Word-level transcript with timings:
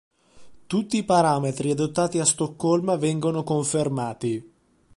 Tutti 0.65 0.97
i 0.97 1.03
parametri 1.03 1.69
adottati 1.69 2.17
a 2.17 2.25
Stoccolma 2.25 2.95
vengono 2.95 3.43
confermati. 3.43 4.53